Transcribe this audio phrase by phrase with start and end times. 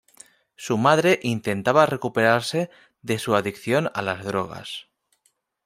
[0.55, 2.71] Su madre intentaba recuperarse
[3.03, 4.87] de su adicción a las drogas.